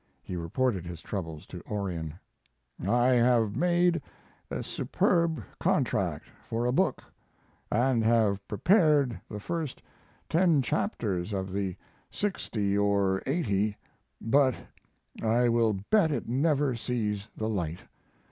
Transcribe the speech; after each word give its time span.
He 0.23 0.35
reported 0.35 0.83
his 0.87 0.99
troubles 1.03 1.45
to 1.45 1.61
Orion: 1.69 2.15
I 2.87 3.09
have 3.09 3.55
made 3.55 4.01
a 4.49 4.63
superb 4.63 5.43
contract 5.59 6.25
for 6.49 6.65
a 6.65 6.71
book, 6.71 7.03
and 7.71 8.03
have 8.03 8.47
prepared 8.47 9.21
the 9.29 9.39
first 9.39 9.83
ten 10.27 10.63
chapters 10.63 11.33
of 11.33 11.53
the 11.53 11.75
sixty 12.09 12.75
or 12.75 13.21
eighty, 13.27 13.77
but 14.19 14.55
I 15.21 15.49
will 15.49 15.73
bet 15.91 16.11
it 16.11 16.27
never 16.27 16.73
sees 16.73 17.29
the 17.37 17.47
light. 17.47 17.81